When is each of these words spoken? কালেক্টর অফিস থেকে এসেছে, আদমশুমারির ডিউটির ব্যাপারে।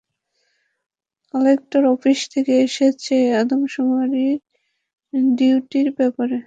কালেক্টর 1.33 1.83
অফিস 1.93 2.19
থেকে 2.33 2.53
এসেছে, 2.67 3.17
আদমশুমারির 3.41 4.37
ডিউটির 5.37 5.87
ব্যাপারে। 5.97 6.37